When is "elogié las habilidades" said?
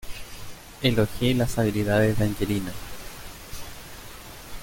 0.81-2.17